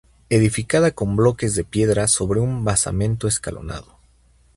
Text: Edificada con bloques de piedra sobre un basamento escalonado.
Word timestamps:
Edificada 0.31 0.95
con 0.95 1.15
bloques 1.15 1.53
de 1.53 1.63
piedra 1.63 2.07
sobre 2.07 2.39
un 2.39 2.65
basamento 2.65 3.27
escalonado. 3.27 3.99